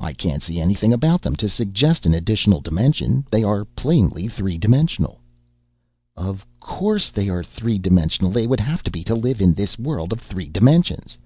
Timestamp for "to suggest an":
1.36-2.12